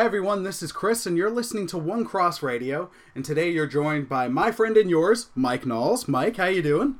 [0.00, 2.90] Hey everyone, this is Chris, and you're listening to One Cross Radio.
[3.14, 6.08] And today you're joined by my friend and yours, Mike Knowles.
[6.08, 6.94] Mike, how you doing?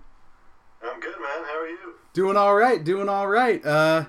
[0.83, 1.45] I'm good, man.
[1.47, 1.95] How are you?
[2.13, 2.85] Doing all right.
[2.85, 3.65] Doing all right.
[3.65, 4.05] Uh,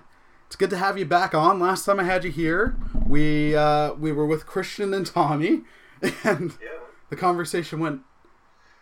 [0.45, 1.57] it's good to have you back on.
[1.57, 2.75] Last time I had you here,
[3.07, 5.61] we uh, we were with Christian and Tommy,
[6.25, 6.79] and Yeah.
[7.09, 8.01] the conversation went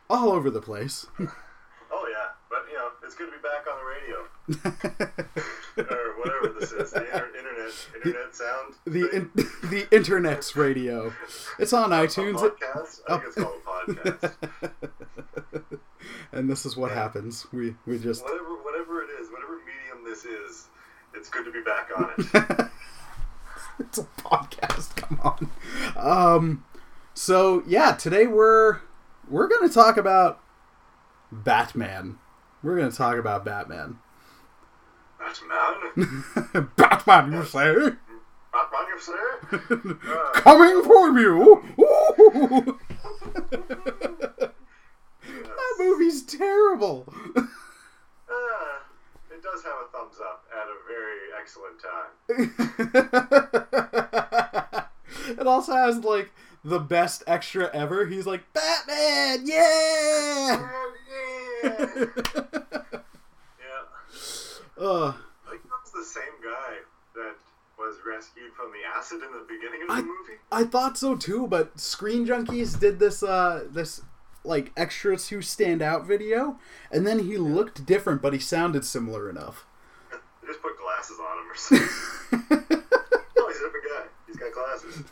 [0.10, 1.05] all over the place.
[1.91, 4.26] Oh yeah, but you know, it's good to be back on the radio
[6.50, 6.92] or this is.
[6.92, 8.74] The inter- internet, internet sound.
[8.86, 9.32] the in,
[9.70, 11.14] the internet's radio.
[11.57, 13.00] It's on A iTunes, podcast.
[13.07, 13.56] I think it's called
[13.88, 15.80] a podcast.
[16.32, 17.46] and this is what happens.
[17.52, 20.68] We we just Whatever, whatever it is, whatever medium this is,
[21.14, 22.70] it's good to be back on it.
[23.79, 24.96] it's a podcast.
[24.96, 25.52] Come on.
[25.96, 26.66] Um,
[27.14, 28.79] so yeah, today we're
[29.29, 30.42] we're gonna talk about
[31.32, 32.18] Batman.
[32.64, 34.00] We're gonna talk about Batman.
[35.20, 36.72] That's man.
[36.78, 37.73] Batman, you say?
[38.52, 39.14] Batman, you say?
[40.09, 41.64] Uh, Coming for you.
[45.22, 47.06] That movie's terrible.
[47.36, 47.42] uh,
[49.31, 52.11] it does have a thumbs up at a very excellent time.
[55.39, 56.31] it also has like
[56.64, 58.06] the best extra ever.
[58.06, 60.70] He's like Batman, yeah.
[61.64, 62.06] yeah.
[64.80, 65.16] Ugh.
[65.48, 66.76] I think that was the same guy
[67.16, 67.36] that
[67.78, 70.40] was rescued from the acid in the beginning of I- the movie.
[70.52, 74.02] I thought so too, but Screen Junkies did this uh this
[74.44, 76.58] like extras who stand out video,
[76.92, 79.66] and then he looked different, but he sounded similar enough.
[80.12, 81.88] They just put glasses on him or something.
[83.38, 84.04] oh, he's a different guy.
[84.28, 85.04] He's got glasses.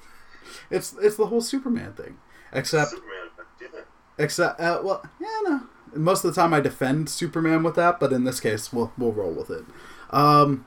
[0.70, 2.18] It's it's the whole Superman thing,
[2.54, 3.14] except Superman.
[3.62, 3.68] Yeah.
[4.18, 5.62] except uh, well yeah no.
[5.98, 9.14] Most of the time I defend Superman with that, but in this case we'll we'll
[9.14, 9.66] roll with it.
[10.12, 10.66] Um,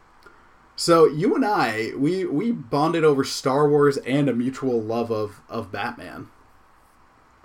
[0.76, 5.40] so you and I we we bonded over Star Wars and a mutual love of
[5.48, 6.28] of Batman.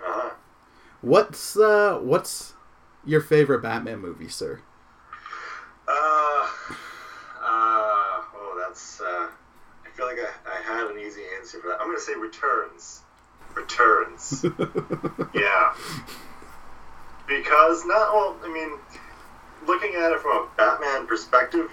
[0.00, 0.34] Uh-huh.
[1.00, 2.54] What's uh what's
[3.06, 4.60] your favorite Batman movie, sir?
[5.88, 6.46] Uh, uh,
[7.42, 9.28] oh, that's, uh,
[9.84, 11.80] I feel like I, I had an easy answer for that.
[11.80, 13.02] I'm going to say Returns.
[13.54, 14.44] Returns.
[15.34, 15.74] yeah.
[17.26, 18.78] Because, not, well, I mean,
[19.66, 21.70] looking at it from a Batman perspective,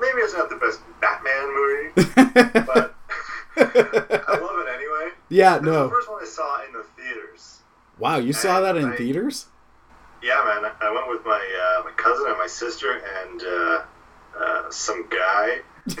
[0.00, 1.92] maybe it's not the best Batman movie,
[2.66, 2.94] but
[3.56, 5.12] I love it anyway.
[5.28, 5.84] yeah, no.
[5.84, 7.60] the first one I saw in the theaters.
[7.98, 9.46] Wow, you saw that in I- theaters?
[10.22, 10.70] Yeah, man.
[10.80, 13.82] I went with my uh, my cousin and my sister and uh,
[14.36, 15.60] uh, some guy.
[15.86, 15.98] and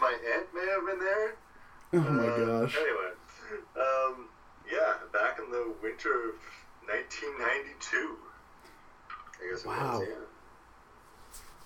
[0.00, 1.34] my aunt may have been there.
[1.94, 2.76] Oh my Uh, gosh.
[2.76, 3.10] Anyway,
[3.76, 4.28] um,
[4.70, 6.34] yeah, back in the winter of
[6.86, 8.16] 1992.
[9.42, 10.00] I guess Wow.
[10.00, 10.14] was, yeah.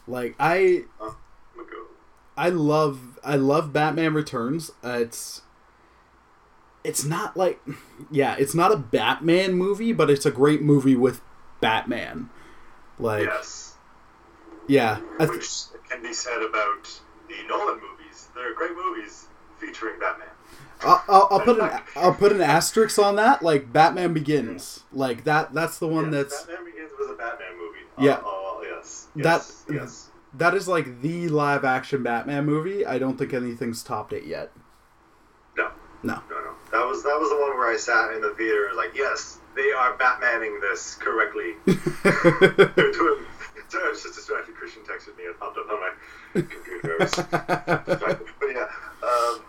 [0.06, 1.16] Like I Oh,
[1.56, 1.86] go.
[2.36, 4.70] I love I love Batman Returns.
[4.82, 5.42] Uh, it's
[6.84, 7.60] it's not like
[8.10, 11.20] yeah, it's not a Batman movie, but it's a great movie with
[11.60, 12.28] Batman.
[12.98, 13.74] Like Yes.
[14.68, 15.48] yeah, th- Which
[15.88, 16.84] can be said about
[17.28, 18.28] the Nolan movies.
[18.34, 19.26] They're great movies
[19.66, 20.28] featuring Batman.
[20.82, 23.42] I'll, I'll, I'll put an I'll put an asterisk on that.
[23.42, 25.54] Like Batman Begins, like that.
[25.54, 27.78] That's the one Yes, that's Batman Begins was a Batman movie.
[27.98, 28.20] Uh, yeah.
[28.24, 29.06] Oh, oh, yes.
[29.16, 30.08] That- Yes.
[30.34, 32.84] that is like the live action Batman movie.
[32.84, 34.50] I don't think anything's topped it yet.
[35.56, 35.70] No.
[36.02, 36.14] No.
[36.28, 36.50] No, no.
[36.72, 38.94] That was that was the one where I sat in the theater and was like,
[38.96, 41.54] yes, they are Batmaning this correctly.
[42.74, 43.24] They're doing.
[43.68, 44.54] Sorry, I was just distracted.
[44.54, 45.24] Christian texted me.
[45.24, 46.96] It popped up on my computer.
[47.00, 47.10] I was
[47.86, 48.26] distracted.
[48.38, 48.68] But yeah,
[49.02, 49.40] um,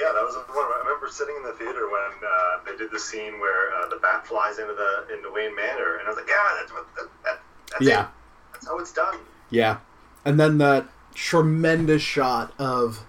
[0.00, 0.64] yeah, that was the one.
[0.64, 3.96] I remember sitting in the theater when uh, they did the scene where uh, the
[3.96, 7.08] bat flies into the into Wayne Manor, and I was like, yeah, that's what that,
[7.24, 7.40] that,
[7.70, 8.02] that's yeah.
[8.04, 8.08] it.
[8.52, 9.18] That's how it's done.
[9.50, 9.78] Yeah.
[10.24, 13.04] And then that tremendous shot of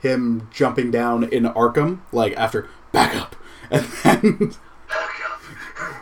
[0.00, 3.36] him jumping down in Arkham, like after back up.
[3.72, 4.52] And then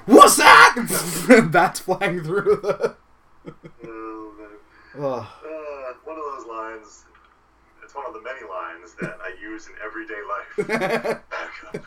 [0.07, 1.49] what's that?
[1.53, 2.97] Bats flying through the
[3.85, 4.33] Oh.
[4.95, 5.03] Ugh.
[5.05, 7.05] Uh, one of those lines.
[7.99, 10.55] One of the many lines that I use in everyday life.
[11.71, 11.81] Like,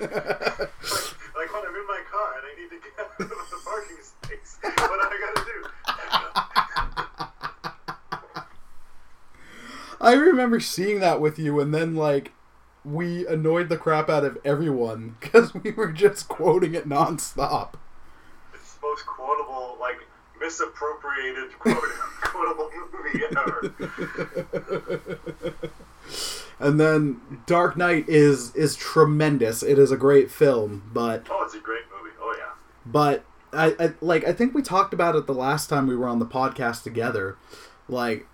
[1.36, 4.02] like when I'm in my car and I need to get out of the parking
[4.02, 4.58] space.
[4.62, 5.58] What do I gotta do?
[10.02, 12.34] I remember seeing that with you and then like
[12.84, 17.76] we annoyed the crap out of everyone because we were just quoting it nonstop.
[18.54, 20.00] It's the most quotable, like
[20.40, 21.78] misappropriated quote,
[22.46, 23.74] movie ever.
[26.60, 29.64] And then Dark Knight is is tremendous.
[29.64, 32.16] It is a great film, but Oh, it's a great movie.
[32.22, 32.52] Oh yeah.
[32.86, 36.08] but I, I like I think we talked about it the last time we were
[36.08, 37.36] on the podcast together.
[37.90, 38.28] Like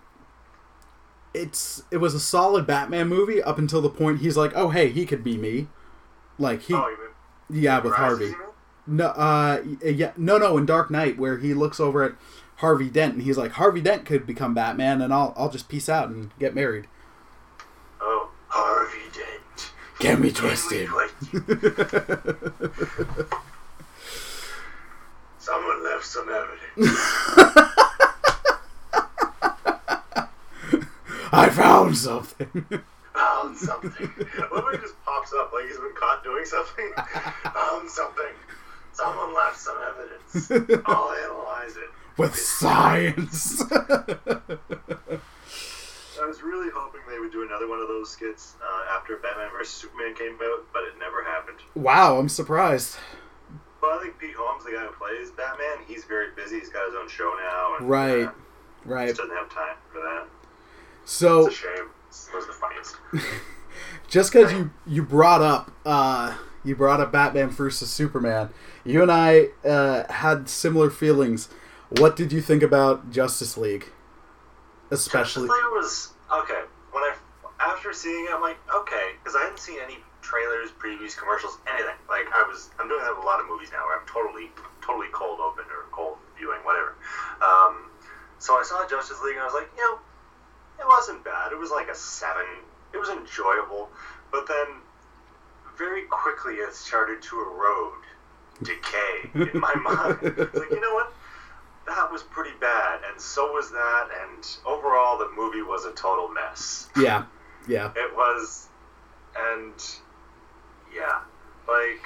[1.34, 4.90] it's it was a solid Batman movie up until the point he's like, "Oh, hey,
[4.90, 5.68] he could be me."
[6.38, 8.36] Like he oh, you mean yeah, with Rises, Harvey.
[8.86, 10.58] No, uh, yeah, no, no.
[10.58, 12.14] In Dark Knight, where he looks over at
[12.58, 15.88] Harvey Dent and he's like, Harvey Dent could become Batman, and I'll, I'll just peace
[15.88, 16.88] out and get married.
[18.02, 19.72] Oh, Harvey Dent.
[20.00, 20.88] Get me twisted.
[25.40, 26.68] Someone left some evidence.
[31.32, 32.48] I found something.
[33.14, 34.08] Found something.
[34.50, 36.92] What if he just pops up like he's been caught doing something?
[37.54, 38.34] Found something.
[38.94, 40.50] Someone left some evidence.
[40.50, 41.47] Analyze it.
[42.18, 43.62] With science.
[43.72, 44.26] I
[46.26, 49.74] was really hoping they would do another one of those skits uh, after Batman vs
[49.74, 51.58] Superman came out, but it never happened.
[51.76, 52.98] wow, I'm surprised.
[53.80, 56.60] But I think Pete Holmes, the guy who plays Batman, he's very busy.
[56.60, 58.32] He's got his own show now, and Right, uh,
[58.86, 59.08] right.
[59.10, 60.26] just doesn't have time for that.
[61.06, 61.90] So It's a shame.
[62.34, 62.96] Those are the funniest.
[64.08, 68.50] just because you you brought up uh you brought up Batman versus Superman,
[68.84, 71.48] you and I uh, had similar feelings.
[71.90, 73.86] What did you think about Justice League?
[74.92, 76.62] Especially, Justice League was okay.
[76.92, 77.16] When I
[77.60, 81.96] after seeing it, I'm like, okay, because I hadn't seen any trailers, previews, commercials, anything.
[82.10, 84.52] Like I was, I'm doing that with a lot of movies now, where I'm totally,
[84.82, 86.96] totally cold open or cold viewing, whatever.
[87.42, 87.90] Um,
[88.40, 90.00] so I saw Justice League, and I was like, you know,
[90.80, 91.52] it wasn't bad.
[91.52, 92.46] It was like a seven.
[92.94, 93.90] It was enjoyable,
[94.32, 94.68] but then
[95.78, 98.04] very quickly it started to erode,
[98.64, 100.38] decay in my mind.
[100.54, 101.14] Like, you know what?
[101.88, 106.28] That was pretty bad, and so was that, and overall the movie was a total
[106.28, 106.90] mess.
[106.98, 107.24] yeah,
[107.68, 108.68] yeah, It was,
[109.38, 109.74] and
[110.94, 111.20] yeah,
[111.68, 112.02] like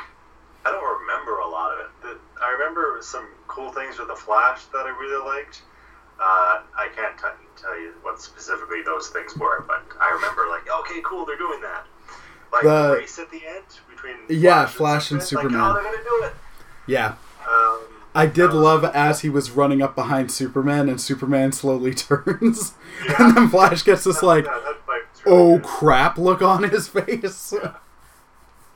[0.66, 1.88] I don't remember a lot of it.
[2.04, 5.62] The- I remember some cool things with the Flash that I really liked.
[6.20, 7.24] Uh, I can't t-
[7.62, 11.62] tell you what specifically those things were, but I remember like, okay, cool, they're doing
[11.62, 11.86] that.
[12.54, 15.60] Like The- race at the end between Yeah, Flash and Like, Superman.
[15.62, 16.34] oh, they're gonna do it.
[16.88, 17.14] yeah.
[17.48, 17.80] Um,
[18.14, 22.74] I did love as he was running up behind Superman, and Superman slowly turns,
[23.06, 23.16] Yeah.
[23.20, 25.64] and then Flash gets this like, yeah, that fight really "Oh good.
[25.64, 27.54] crap!" look on his face.
[27.54, 27.60] Yeah.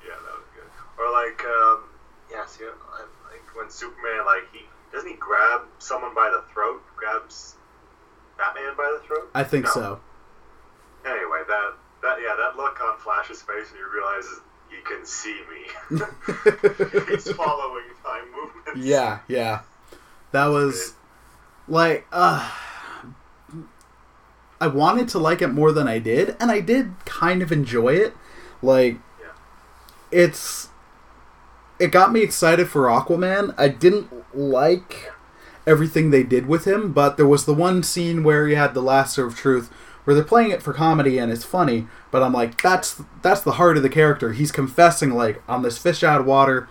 [0.03, 0.69] Yeah, that was good.
[0.97, 1.83] Or like, um,
[2.31, 4.61] yeah, see, like when Superman, like he
[4.93, 7.55] doesn't he grab someone by the throat, grabs
[8.37, 9.29] Batman by the throat.
[9.33, 9.71] I think No.
[9.71, 9.99] so.
[11.05, 11.71] Anyway, that
[12.01, 14.39] that yeah, that look on Flash's face when he realizes
[14.69, 15.99] he can see me.
[17.09, 18.64] He's following my movements.
[18.75, 19.61] Yeah, yeah.
[20.31, 20.93] That was
[21.67, 22.51] like uh
[24.59, 27.95] I wanted to like it more than I did, and I did kind of enjoy
[27.95, 28.13] it.
[28.61, 29.27] Like Yeah.
[30.11, 30.69] it's
[31.79, 33.53] it got me excited for Aquaman.
[33.57, 35.11] I didn't like
[35.67, 38.81] everything they did with him, but there was the one scene where he had the
[38.81, 39.69] lasso of truth
[40.03, 43.53] where they're playing it for comedy and it's funny, but I'm like that's that's the
[43.53, 44.33] heart of the character.
[44.33, 46.67] He's confessing like on this fish out of water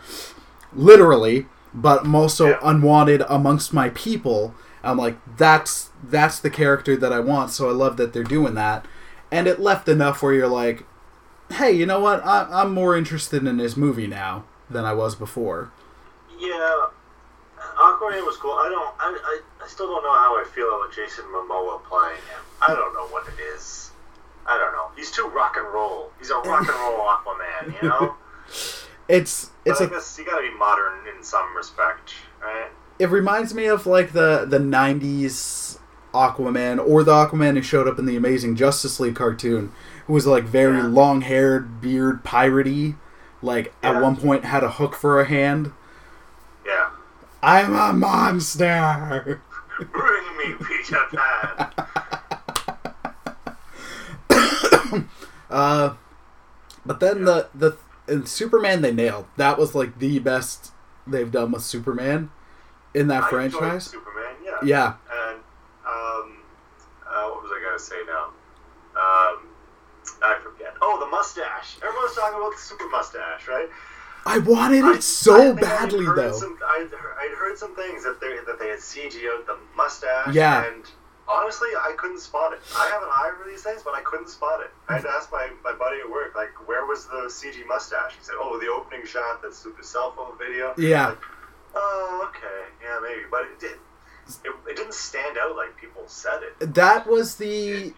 [0.73, 2.59] literally, but I'm also Yeah.
[2.63, 4.55] unwanted amongst my people.
[4.83, 7.51] I'm like, that's that's the character that I want.
[7.51, 8.87] So I love that they're doing that,
[9.31, 10.85] and it left enough where you're like,
[11.53, 12.25] hey, you know what?
[12.25, 15.71] I, I'm more interested in this movie now than I was before.
[16.39, 16.87] Yeah,
[17.79, 18.53] Aquaman was cool.
[18.53, 18.95] I don't.
[19.01, 22.43] I, I, I still don't know how I feel about Jason Momoa playing him.
[22.61, 23.91] I don't know what it is.
[24.47, 24.89] I don't know.
[24.97, 26.11] He's too rock and roll.
[26.19, 27.83] He's a rock and roll Aquaman.
[27.83, 28.15] You know.
[29.09, 32.71] It's it's But I a guess you gotta be modern in some respect, right?
[32.99, 35.79] it reminds me of like the the 90s
[36.15, 39.73] Aquaman or the Aquaman who showed up in the Amazing Justice League cartoon
[40.07, 40.87] who was like very Yeah.
[40.87, 42.95] long-haired, beard, piratey,
[43.43, 45.73] like at one point had a hook for a hand.
[46.65, 46.91] Yeah.
[47.43, 49.41] I'm a monster.
[49.93, 51.73] Bring me Peter Pan.
[55.51, 55.95] Uh
[56.87, 57.77] but then the the
[58.09, 59.27] in Superman they nailed.
[59.37, 60.73] That was like the best
[61.07, 62.31] they've done with Superman
[62.95, 63.87] in that I franchise.
[63.87, 64.35] Superman.
[64.45, 64.59] Yeah.
[64.65, 64.95] Yeah.
[65.13, 65.39] And
[65.87, 66.37] um,
[67.07, 68.25] uh, what was I gonna say now?
[68.97, 69.49] Um,
[70.23, 70.75] I forget.
[70.81, 71.77] Oh, the mustache.
[71.83, 73.69] Everyone's talking about the super mustache, right?
[74.27, 76.33] I wanted I- it so I think I'd badly though.
[76.33, 80.35] Some, I'd, heard- I'd heard some things that they that they had CG'd the mustache.
[80.35, 80.65] Yeah.
[80.67, 80.85] And
[81.29, 82.61] honestly, I couldn't spot it.
[82.77, 84.71] I have an eye for these things, but I couldn't spot it.
[84.89, 88.13] I had to ask my, my buddy at work, like, where was the CG mustache?
[88.19, 90.75] He said, oh, the opening shot that's the cell phone video.
[90.79, 91.09] Yeah.
[91.09, 91.19] Like,
[91.75, 93.79] oh, okay, yeah, maybe, but it did.
[94.43, 96.73] It, it didn't stand out like people said it.
[96.75, 97.93] That was the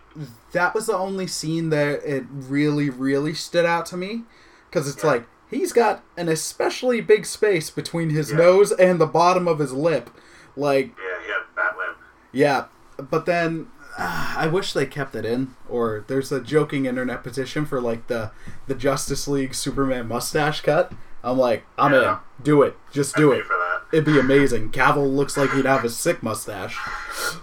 [0.50, 4.24] that was the only scene that it really really stood out to me
[4.68, 5.10] because it's Yeah.
[5.10, 8.38] like he's got an especially big space between his Yeah.
[8.38, 10.10] nose and the bottom of his lip
[10.56, 11.96] like Yeah, he had that lip.
[12.32, 12.64] yeah
[12.98, 15.54] but then I wish they kept it in.
[15.68, 18.30] Or there's a joking internet petition for like the
[18.66, 20.92] the Justice League Superman mustache cut.
[21.24, 22.18] I'm like, I'm Yeah.
[22.38, 22.44] in.
[22.44, 22.76] Do it.
[22.92, 23.46] Just do I'd it.
[23.92, 24.70] It'd be amazing.
[24.72, 26.76] Cavill looks like he'd have a sick mustache.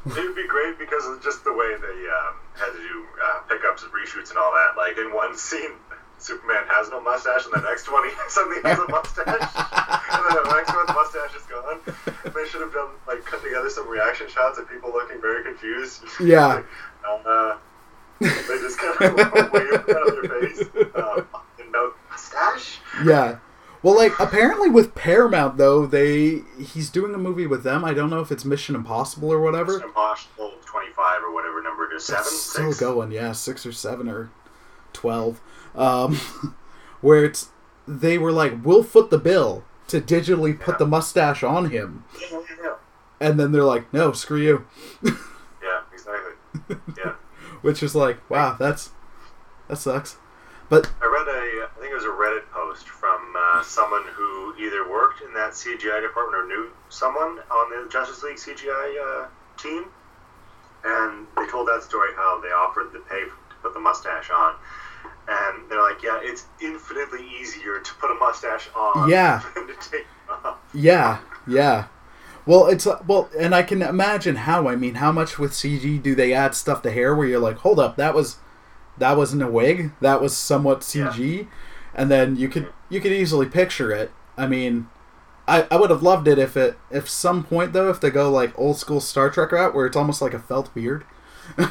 [0.05, 3.39] It would be great because of just the way they um, had to do uh,
[3.50, 4.75] pickups and reshoots and all that.
[4.77, 5.72] Like in one scene,
[6.19, 9.50] Superman has no mustache, and the next one he suddenly has a mustache,
[10.27, 11.79] and then the next mustache is gone.
[12.33, 16.03] They should have done like cut together some reaction shots of people looking very confused.
[16.19, 16.63] Yeah.
[17.27, 17.57] uh,
[18.19, 19.15] they just kind of
[19.53, 20.61] wave out of their face.
[20.95, 21.23] Uh,
[21.59, 22.79] and no mustache.
[23.05, 23.37] Yeah.
[23.81, 27.83] Well, like apparently with Paramount though, they he's doing a movie with them.
[27.83, 29.73] I don't know if it's Mission Impossible or whatever.
[29.73, 32.05] Mission Impossible 25 or whatever number it is.
[32.05, 32.79] Seven, It's still six.
[32.79, 34.31] going, yeah, six or seven or
[34.93, 35.41] twelve.
[35.75, 36.15] Um,
[37.01, 37.49] where it's
[37.85, 40.77] they were like, we'll foot the bill to digitally put Yeah.
[40.79, 42.73] the mustache on him, Yeah, yeah, yeah.
[43.19, 44.65] and then they're like, no, screw you,
[45.03, 46.33] Yeah, exactly.
[46.97, 47.13] Yeah.
[47.61, 48.91] which is like, wow, that's
[49.67, 50.17] that sucks.
[50.69, 54.55] But I read a, I think it was a Reddit post from uh, someone who
[54.57, 59.27] either worked in that CGI department or knew someone on the Justice League CGI uh,
[59.57, 59.85] team,
[60.83, 64.55] and they told that story how they offered to pay to put the mustache on,
[65.27, 69.41] and they're like, yeah, it's infinitely easier to put a mustache on Yeah.
[69.55, 70.57] than to take off.
[70.73, 71.85] Yeah, yeah.
[72.45, 74.67] Well, it's well, and I can imagine how.
[74.67, 77.57] I mean, how much with CG do they add stuff to hair where you're like,
[77.59, 78.37] hold up, that was
[78.97, 81.47] that wasn't a wig, that was somewhat CG,
[81.95, 84.11] and then you could you could easily picture it.
[84.37, 84.87] I mean,
[85.47, 88.29] I I would have loved it if it if some point though if they go
[88.29, 91.05] like old school Star Trek route where it's almost like a felt beard.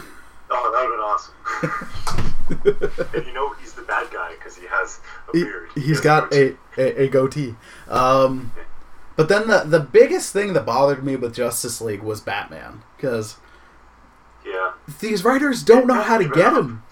[0.54, 2.31] Oh, that would have been awesome.
[3.14, 5.00] and you know he's the bad guy because he has
[5.32, 5.68] a He, beard.
[5.74, 7.54] he's has got a, a, a goatee.
[7.88, 8.52] Um,
[9.16, 13.36] but then the the biggest thing that bothered me with Justice League was Batman because
[14.46, 14.72] yeah.
[15.00, 16.82] these writers don't know how to get him.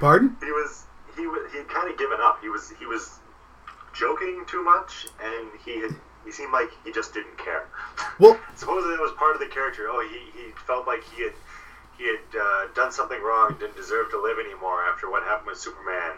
[0.00, 0.36] Pardon?
[0.40, 0.84] he was
[1.16, 2.40] he was he had kind of given up.
[2.40, 3.18] He was he was
[3.92, 5.90] joking too much, and he had
[6.24, 7.66] he seemed like he just didn't care.
[8.18, 9.86] Well, Supposedly that was part of the character.
[9.88, 11.32] Oh, he, he felt like he had
[11.98, 15.48] he had uh, done something wrong, and didn't deserve to live anymore after what happened
[15.48, 16.12] with Superman.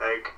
[0.00, 0.32] Like,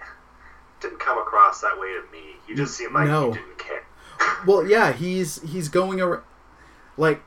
[0.81, 2.37] didn't come across that way to me.
[2.47, 3.33] He just seemed like No.
[3.33, 3.85] he didn't care.
[4.47, 6.23] well, yeah, he's he's going around.
[6.97, 7.23] Like,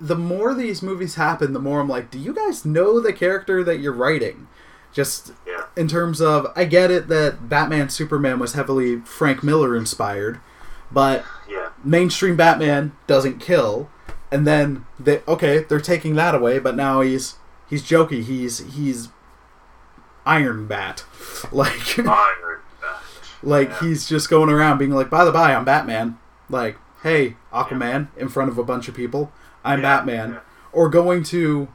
[0.00, 3.62] the more these movies happen, the more I'm like, do you guys know the character
[3.62, 4.48] that you're writing?
[4.92, 9.76] Just Yeah, in terms of, I get it that Batman Superman was heavily Frank Miller
[9.76, 10.40] inspired,
[10.90, 13.88] but yeah, mainstream Batman doesn't kill,
[14.34, 17.36] and then they okay, they're taking that away, but now he's
[17.70, 18.22] he's jokey.
[18.24, 19.08] He's he's
[20.26, 21.04] Iron Bat,
[21.52, 23.02] like Iron Bat.
[23.42, 23.80] like Yeah.
[23.80, 26.18] he's just going around being like, by the by, I'm Batman.
[26.50, 29.32] Like, hey, Aquaman, in front of a bunch of people,
[29.64, 30.30] I'm Yeah, Batman.
[30.32, 30.40] yeah.
[30.72, 31.68] Or going to,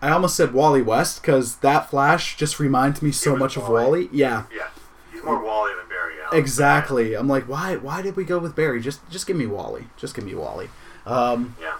[0.00, 3.84] I almost said Wally West because that Flash just reminds me so much of Wally.
[3.84, 4.08] Wally.
[4.12, 4.44] Yeah.
[4.54, 4.68] Yeah,
[5.12, 6.38] he's more Wally than Barry Allen.
[6.38, 7.14] Exactly.
[7.14, 7.76] I'm like, why?
[7.76, 8.80] Why did we go with Barry?
[8.80, 9.86] Just, just give me Wally.
[9.96, 10.70] Just give me Wally.
[11.06, 11.76] Um, Yeah.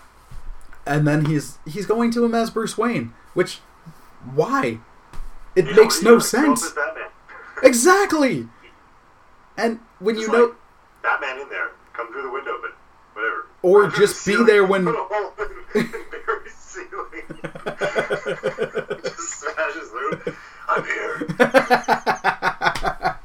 [0.86, 3.60] and then he's he's going to him as Bruce Wayne, which,
[4.34, 4.78] why?
[5.56, 6.72] It You makes he no sense.
[7.62, 8.48] Exactly.
[9.56, 10.54] And when you know, like,
[11.02, 12.72] Batman in there, come through the window, but
[13.14, 13.46] whatever.
[13.62, 15.32] Or just the be there when- put a hole
[15.74, 17.40] in, in Barry's ceiling.
[19.02, 20.20] just smashes through.
[20.68, 21.26] I'm here.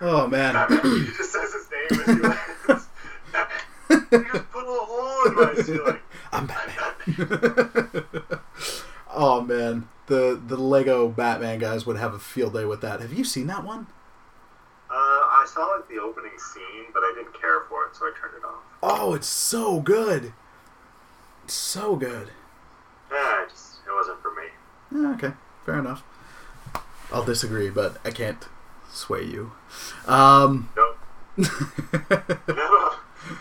[0.00, 0.54] oh man.
[0.54, 0.80] Batman.
[0.82, 2.86] He just says his name and he lands.
[3.32, 3.58] Batman.
[3.90, 5.98] You just put a hole in my ceiling.
[6.32, 8.40] I'm Batman.
[9.18, 13.00] Oh man, the the Lego Batman guys would have a field day with that.
[13.00, 13.86] Have you seen that one?
[14.90, 18.12] Uh, I saw like the opening scene, but I didn't care for it, so I
[18.20, 18.62] turned it off.
[18.82, 20.32] Oh, it's so good.
[21.44, 22.30] It's so good.
[23.10, 24.48] Yeah, it just it wasn't for me.
[24.92, 25.32] Yeah, okay,
[25.64, 26.02] fair enough.
[27.12, 28.46] I'll disagree, but I can't
[28.90, 29.52] sway you.
[30.06, 30.94] Um, No,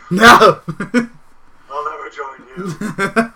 [0.11, 0.61] no.
[1.71, 2.47] I'll never join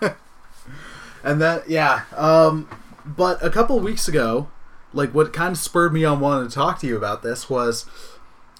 [0.02, 0.10] you.
[1.24, 2.68] and that yeah um
[3.04, 4.48] but a couple weeks ago
[4.94, 7.84] like what kind of spurred me on wanting to talk to you about this was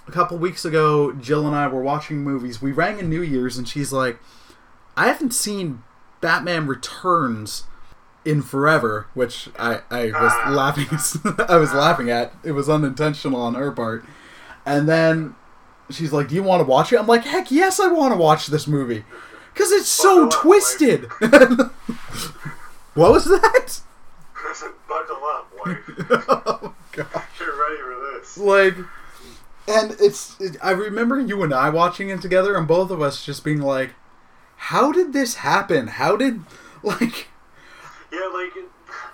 [0.06, 3.56] a couple weeks ago jill and i were watching movies we rang in new year's
[3.56, 4.18] and she's like
[4.96, 5.82] i haven't seen
[6.20, 7.64] batman returns
[8.26, 10.50] in forever which i i was Ah.
[10.50, 10.86] laughing
[11.48, 14.04] i was laughing at it was unintentional on her part
[14.66, 15.34] and then
[15.90, 18.18] she's like do you want to watch it i'm like heck yes i want to
[18.18, 19.04] watch this movie
[19.52, 21.04] because it's so Buckle up, twisted
[22.94, 23.80] what was that
[24.34, 25.78] I said, buckle up, wife.
[26.28, 28.36] oh god Get ready for this.
[28.38, 28.74] like
[29.68, 33.24] and it's it, i remember you and i watching it together and both of us
[33.24, 33.94] just being like
[34.56, 36.42] how did this happen how did
[36.82, 37.28] Like,
[38.12, 38.52] Yeah, like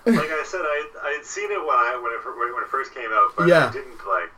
[0.06, 2.94] like I said, I I had seen it when I when it when it first
[2.94, 3.68] came out, but Yeah.
[3.68, 4.30] I didn't like.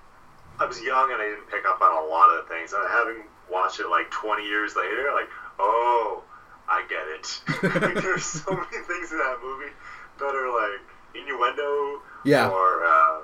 [0.61, 2.73] I was young and I didn't pick up on a lot of the things.
[2.73, 6.23] And having watched it like 20 years later, like, oh,
[6.69, 7.85] I get it.
[7.95, 9.73] like, there's so many things in that movie
[10.19, 10.81] that are like
[11.15, 12.49] innuendo Yeah.
[12.49, 13.21] or uh,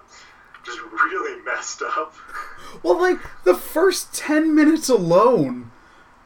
[0.65, 2.15] just really messed up.
[2.83, 5.71] well, like the first ten minutes alone,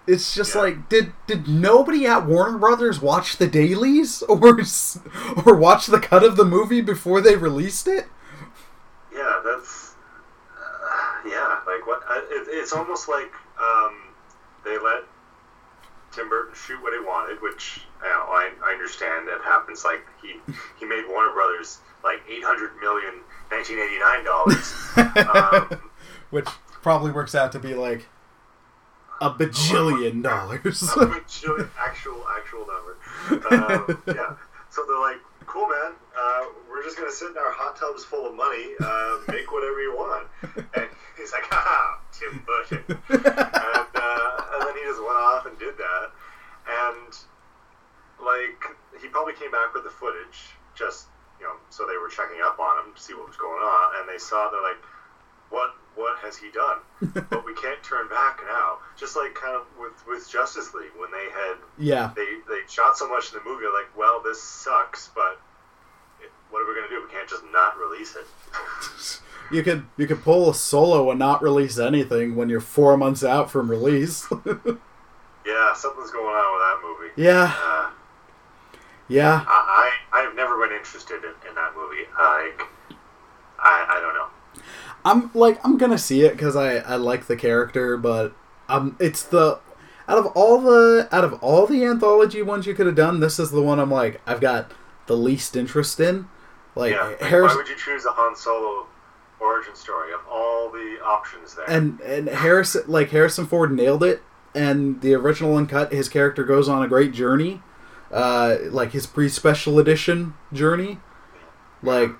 [0.06, 0.60] it's just Yeah.
[0.60, 4.60] like, did did nobody at Warner Brothers watch the dailies or
[5.46, 8.06] or watch the cut of the movie before they released it?
[9.12, 9.94] Yeah, that's
[10.56, 11.58] uh, yeah.
[11.66, 12.02] Like what?
[12.08, 13.94] I, it, it's almost like um,
[14.64, 15.04] they let
[16.12, 19.84] Tim Burton shoot what he wanted, which you know, I, I understand that happens.
[19.84, 20.34] Like he
[20.78, 23.14] he made Warner Brothers like eight hundred million
[23.50, 25.74] 1989 dollars.
[25.82, 25.90] um,
[26.30, 26.48] Which
[26.82, 28.06] probably works out to be like
[29.20, 30.82] a bajillion dollars.
[30.82, 32.96] a bajillion actual actual number.
[33.50, 34.36] Um, yeah.
[34.70, 35.92] So they're like, cool, man.
[36.18, 39.80] Uh, we're just gonna sit in our hot tubs full of money, uh, make whatever
[39.80, 40.28] you want.
[61.10, 62.10] They had yeah.
[62.16, 65.40] they they shot so much in the movie, like, well, this sucks, but
[66.20, 67.02] it, what are we gonna do?
[67.06, 68.26] We can't just not release it.
[69.50, 73.24] You could you could pull a solo and not release anything when you're four months
[73.24, 74.26] out from release.
[75.46, 77.12] yeah, something's going on with that movie.
[77.16, 77.90] yeah, Uh,
[79.08, 79.44] yeah.
[79.48, 82.02] I, I I've never been interested in, in that movie.
[82.10, 82.60] Like,
[83.58, 84.62] I I don't know.
[85.02, 88.34] I'm like I'm gonna see it because I I like the character, but
[88.68, 89.60] um, it's the
[90.08, 93.38] out of all the out of all the anthology ones you could have done, this
[93.38, 94.72] is the one I'm like I've got
[95.06, 96.26] the least interest in.
[96.74, 98.86] Like yeah, like, Harris why would you choose a Han Solo
[99.40, 101.68] origin story of all the options there?
[101.68, 104.22] and and Harrison like Harrison Ford nailed it,
[104.54, 107.62] and the original uncut his character goes on a great journey,
[108.12, 110.98] uh, like his pre special edition journey.
[111.82, 112.10] Like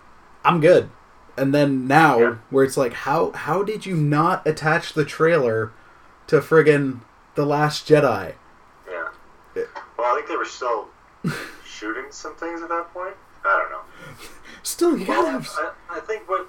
[0.45, 0.91] I'm good,
[1.37, 2.35] and then now Yeah.
[2.51, 5.73] where it's like how how did you not attach the trailer
[6.29, 7.01] to friggin'
[7.35, 8.35] the Last Jedi?
[8.89, 9.09] yeah.
[9.99, 10.89] Well, I think they were still
[11.67, 13.15] shooting some things at that point.
[13.45, 13.83] I don't know.
[14.63, 15.49] Still, you Well, gotta have.
[15.91, 16.47] I, I think what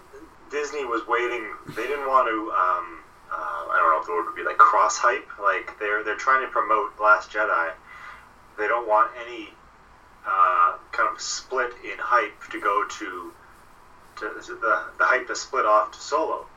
[0.51, 2.51] Disney was waiting, they didn't want to.
[2.51, 2.99] Um,
[3.31, 5.27] uh, I don't know if the word would be like cross hype.
[5.41, 7.71] Like they're they're trying to promote Last Jedi.
[8.57, 9.49] They don't want any
[10.27, 13.31] uh, kind of split in hype to go to
[14.17, 16.47] to the the hype to split off to Solo.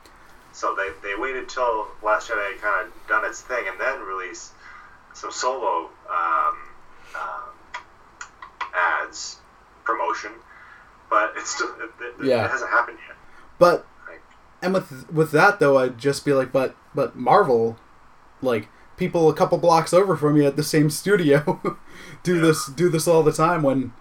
[0.53, 3.99] So they, they waited till Last Jedi had kind of done its thing and then
[4.01, 4.51] release
[5.13, 6.57] some Solo um,
[7.15, 7.81] um,
[8.75, 9.37] ads
[9.83, 10.31] promotion.
[11.09, 12.45] But it's still it, it, Yeah.
[12.45, 13.17] it hasn't happened yet.
[13.59, 14.21] But Like,
[14.61, 17.77] and with with that though, I'd just be like, but but Marvel,
[18.41, 21.77] like people a couple blocks over from you at the same studio,
[22.23, 23.61] do this do this all the time.
[23.63, 23.93] When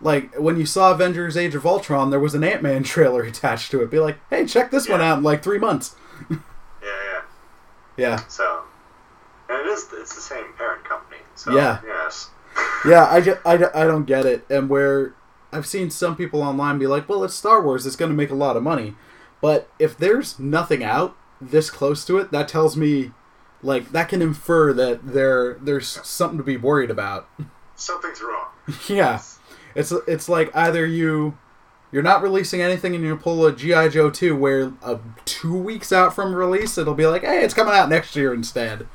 [0.00, 3.70] like when you saw Avengers: Age of Ultron, there was an Ant Man trailer attached
[3.72, 3.90] to it.
[3.90, 5.94] Be like, hey, check this one out in like three months.
[6.30, 6.38] yeah,
[6.82, 7.20] yeah.
[7.96, 8.62] Yeah, So,
[9.48, 11.20] and it is it's the same parent company.
[11.34, 11.80] So Yeah.
[11.84, 12.30] yes,
[12.86, 13.06] yeah.
[13.10, 14.46] I, just, I, I don't get it.
[14.48, 15.14] And where
[15.52, 17.86] I've seen some people online be like, well, it's Star Wars.
[17.86, 18.94] It's going to make a lot of money.
[19.40, 23.12] But if there's nothing out this close to it, that tells me,
[23.62, 27.28] like, that can infer that there there's something to be worried about.
[27.74, 28.46] something's wrong.
[28.88, 29.37] yeah, it's
[29.74, 31.36] it's it's like either you
[31.90, 35.90] you're not releasing anything and you pull a GI Joe 2 where uh, two weeks
[35.92, 38.86] out from release it'll be like, hey, it's coming out next year instead,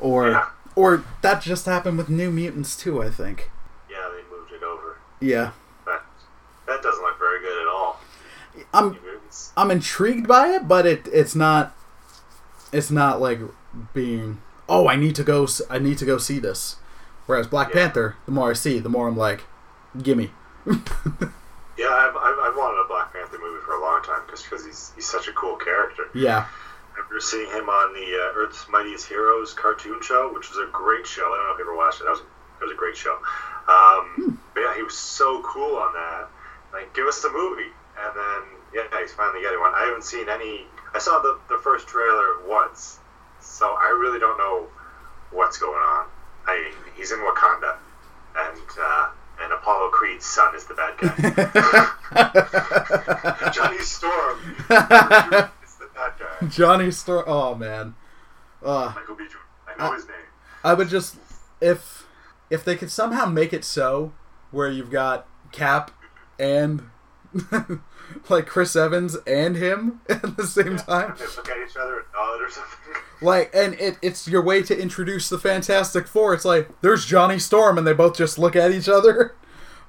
[0.00, 0.46] or Yeah.
[0.74, 3.02] or that just happened with New Mutants too.
[3.02, 3.50] I think.
[3.90, 4.96] Yeah, they moved it over.
[5.20, 5.50] Yeah,
[5.84, 6.04] But
[6.66, 8.00] that doesn't look very good at all.
[8.72, 8.98] I'm
[9.56, 11.74] I'm intrigued by it, but it it's not
[12.72, 13.40] it's not like
[13.92, 16.76] being oh I need to go I need to go see this.
[17.26, 17.74] Whereas Black Yeah.
[17.74, 19.44] Panther, the more I see, the more I'm like,
[20.00, 20.30] gimme.
[21.78, 24.64] Yeah, I've, I've, I've wanted a Black Panther movie for a long time just because
[24.64, 26.04] he's he's such a cool character.
[26.14, 30.58] yeah, I remember seeing him on the uh, Earth's Mightiest Heroes cartoon show, which was
[30.58, 31.24] a great show.
[31.24, 32.04] I don't know if you ever watched it.
[32.04, 33.18] That was, it was a great show.
[33.68, 36.28] Um, But yeah, he was so cool on that.
[36.72, 37.72] Like, give us the movie.
[37.98, 38.42] And then,
[38.74, 39.72] yeah, he's finally getting one.
[39.74, 40.66] I haven't seen any.
[40.94, 42.98] I saw the, the first trailer once,
[43.40, 44.66] so I really don't know
[45.30, 46.06] what's going on.
[46.46, 47.76] I He's in Wakanda,
[48.36, 49.08] and uh,
[49.62, 51.12] Apollo Creed's son is the bad guy.
[53.52, 55.50] Johnny Storm is the
[55.94, 56.46] bad guy.
[56.48, 57.24] Johnny Storm.
[57.28, 57.94] Oh man,
[58.64, 59.24] uh, Michael B.
[59.24, 59.40] Jordan.
[59.68, 60.16] I know Uh, his name.
[60.64, 61.16] I would just
[61.60, 62.06] if
[62.50, 64.12] if they could somehow make it so
[64.50, 65.92] where you've got Cap
[66.40, 66.88] and
[68.28, 71.14] like Chris Evans and him at the same time.
[71.18, 72.78] They look at each other and nod or something.
[73.22, 76.34] Like, and it, it's your way to introduce the Fantastic Four.
[76.34, 79.36] It's like there's Johnny Storm, and they both just look at each other.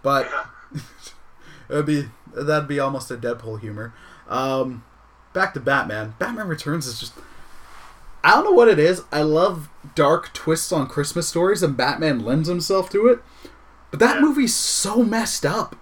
[0.03, 0.81] But Yeah.
[1.69, 3.93] it'd be that'd be almost a Deadpool humor.
[4.27, 4.83] Um,
[5.33, 6.15] back to Batman.
[6.19, 7.13] Batman Returns is just.
[8.25, 9.03] I don't know what it is.
[9.11, 13.19] I love dark twists on Christmas stories, and Batman lends himself to it.
[13.91, 14.21] But that Yeah.
[14.21, 15.75] movie's so messed up.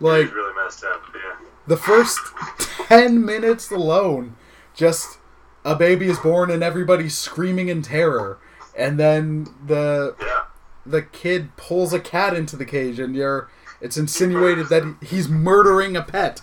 [0.00, 1.02] Like, Like really messed up.
[1.14, 1.46] Yeah.
[1.66, 2.18] the first
[2.88, 4.34] ten minutes alone,
[4.74, 5.18] just
[5.64, 8.38] a baby is born and everybody's screaming in terror,
[8.76, 10.42] and then the Yeah.
[10.86, 13.48] The kid pulls a cat into the cage, and you're
[13.80, 16.42] it's insinuated that he's murdering a pet,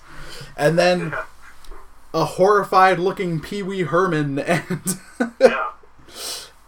[0.55, 1.23] and then Yeah.
[2.13, 4.99] a horrified looking Pee Wee Herman and
[5.39, 5.71] Yeah.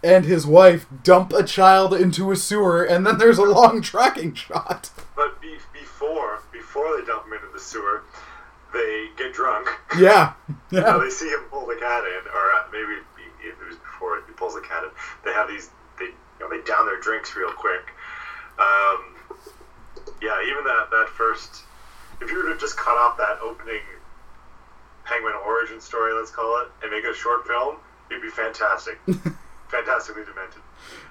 [0.03, 4.33] and his wife dump a child into a sewer, and then there's a long tracking
[4.35, 4.91] shot.
[5.15, 8.03] But be- before before they dump him into the sewer,
[8.73, 9.67] they get drunk.
[9.97, 10.33] Yeah,
[10.71, 12.93] So yeah, they see him pull the cat in, or uh, maybe
[13.43, 14.89] it was before he pulls the cat in.
[15.25, 15.71] They have these,
[16.39, 17.81] you know, they down their drinks real quick.
[18.57, 19.15] Um,
[20.21, 21.63] yeah, even that that first,
[22.21, 23.81] if you were to just cut off that opening
[25.05, 27.77] Penguin origin story, let's call it, and make it a short film,
[28.09, 28.99] it'd be fantastic,
[29.67, 30.61] fantastically demented.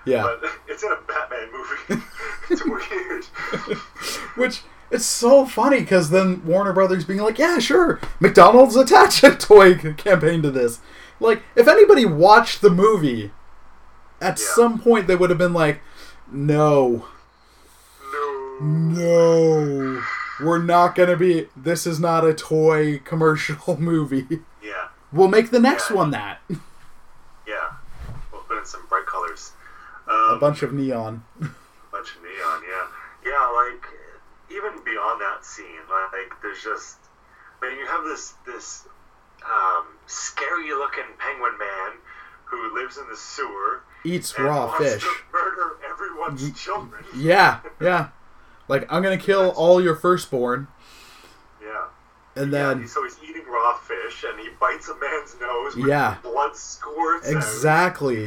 [0.04, 0.22] yeah.
[0.22, 2.04] But it's in a Batman movie.
[2.50, 3.24] it's weird.
[4.36, 9.34] Which it's so funny because then Warner Brothers being like, "Yeah, sure, McDonald's attach a
[9.34, 10.80] toy campaign to this."
[11.20, 13.32] Like, if anybody watched the movie,
[14.20, 14.46] at Yeah.
[14.54, 15.80] some point they would have been like,
[16.30, 17.06] "No,
[18.60, 18.60] No.
[18.60, 20.02] no,
[20.40, 21.48] we're not gonna be.
[21.56, 24.42] This is not a toy commercial movie.
[24.62, 24.88] Yeah.
[25.12, 25.96] We'll make the next Yeah.
[25.96, 26.40] one that
[27.46, 27.72] Yeah.
[28.32, 29.52] We'll put in some bright colors.
[30.06, 31.46] a Um, bunch of neon." A
[31.92, 32.86] bunch of neon, yeah.
[33.24, 33.86] Yeah, like
[34.50, 36.96] even beyond that scene, like there's just
[37.62, 38.86] I mean you have this this
[39.44, 41.92] um, scary looking penguin man
[42.46, 45.04] who lives in the sewer Eats raw fish.
[45.32, 47.04] murder everyone's children.
[47.16, 48.08] Yeah, yeah.
[48.68, 50.68] Like I'm gonna kill all your firstborn,
[51.62, 51.86] Yeah.
[52.36, 55.86] and then Yeah, so he's eating raw fish and he bites a man's nose with
[55.86, 56.16] Yeah.
[56.22, 58.26] blood squirts exactly.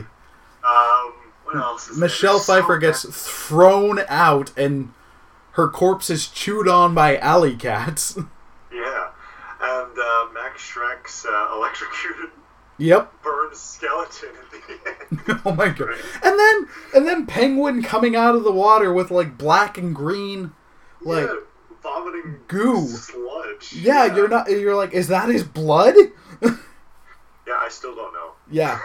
[0.64, 1.14] Um
[1.54, 2.08] else is there?
[2.08, 3.04] Michelle There's so Pfeiffer gets
[3.48, 4.94] thrown out and
[5.54, 8.18] her corpse is chewed on by alley cats.
[8.74, 9.10] Yeah.
[9.62, 12.32] And uh, Max Shreck's uh, electrocuted
[12.82, 13.12] yep.
[13.24, 14.58] burned skeleton at the
[14.90, 15.42] end.
[15.46, 15.90] Oh my god.
[16.24, 20.54] And then and then Penguin coming out of the water with like black and green
[21.02, 21.36] like yeah,
[21.84, 22.88] vomiting goo.
[22.88, 23.74] sludge.
[23.74, 25.96] yeah, you're not you're like is that his blood?
[27.48, 28.32] Yeah, I still don't know.
[28.50, 28.80] yeah.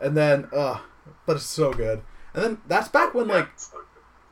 [0.00, 0.78] And then uh
[1.26, 2.02] but it's so good.
[2.34, 3.48] And then that's back when Yeah, like.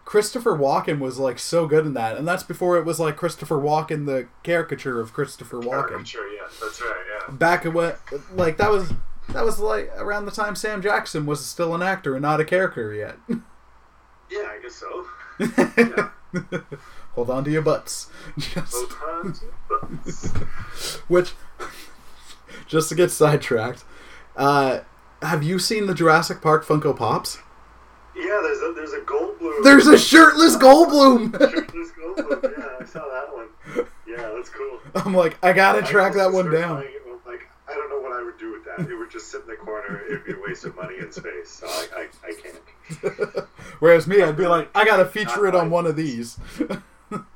[0.06, 3.56] Christopher Walken was like so good in that, and that's before it was like Christopher
[3.56, 6.06] Walken, the caricature of Christopher Walken.
[6.06, 6.94] Sure, yeah, that's right.
[7.28, 7.98] Yeah, Back at what,
[8.32, 8.92] like that was
[9.30, 12.44] that was like around the time Sam Jackson was still an actor and not a
[12.44, 13.16] character yet.
[14.30, 15.06] yeah, I guess so.
[17.16, 18.08] Hold on to your butts.
[18.38, 20.98] Just, Both hands, butts.
[21.08, 21.32] which,
[22.68, 23.82] just to get sidetracked,
[24.36, 24.80] uh,
[25.22, 27.38] have you seen the Jurassic Park Funko Pops?
[28.16, 29.62] Yeah, there's a there's a Goldblum.
[29.62, 31.32] There's a shirtless Goldblum.
[31.38, 32.42] shirtless Goldblum.
[32.58, 33.86] Yeah, I saw that one.
[34.06, 34.78] Yeah, that's cool.
[34.94, 36.76] I'm like, I gotta I track that one down.
[36.78, 38.90] playing it, and I'm like, I don't know what I would do with that.
[38.90, 40.00] It would just sit in the corner.
[40.06, 41.50] It'd be a waste of money and space.
[41.50, 43.48] So I, I, I can't.
[43.80, 46.38] Whereas me, I'd be like, I gotta feature it on one of these.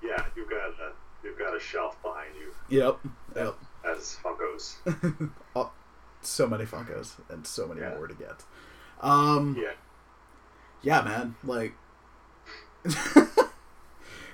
[0.03, 2.99] Yeah, you've got a you've got a shelf behind you yep.
[3.37, 3.55] Yep.
[3.89, 5.31] as Funkos.
[5.55, 5.71] oh,
[6.23, 7.91] So many Funkos and so many Yeah.
[7.95, 8.43] more to get.
[9.01, 9.71] Um, Yeah.
[10.83, 11.35] Yeah, man.
[11.45, 11.75] Like,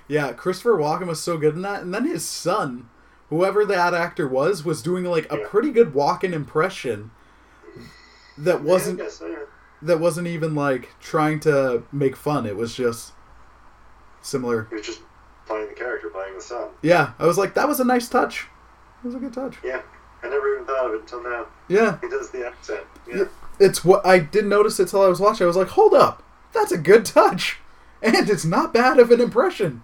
[0.07, 2.89] yeah, Christopher Walken was so good in that, and then his son,
[3.29, 5.47] whoever that actor was, was doing like a Yeah.
[5.47, 7.11] pretty good Walken impression.
[8.37, 9.35] That wasn't Yeah, yeah.
[9.81, 12.45] that wasn't even like trying to make fun.
[12.45, 13.13] It was just
[14.21, 14.67] similar.
[14.69, 15.01] He was just
[15.45, 16.69] playing the character, playing the son.
[16.81, 18.47] Yeah, I was like, that was a nice touch.
[19.03, 19.55] It was a good touch.
[19.63, 19.81] Yeah,
[20.23, 21.47] I never even thought of it until now.
[21.67, 22.83] Yeah, He does the accent.
[23.07, 23.23] Yeah, Yeah.
[23.59, 25.43] it's what I didn't notice it till I was watching.
[25.45, 27.57] I was like, hold up, that's a good touch,
[28.01, 29.83] and it's not bad of an impression.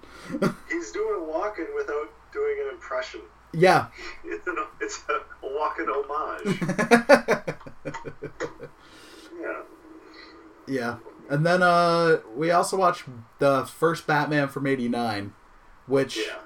[0.69, 3.21] he's doing Walken without doing an impression.
[3.53, 3.87] yeah.
[4.25, 7.55] It's an it's a Walken homage.
[9.41, 9.61] Yeah,
[10.67, 10.95] yeah.
[11.29, 13.03] And then uh we also watched
[13.39, 15.33] the first Batman from '89,
[15.87, 16.39] which yeah.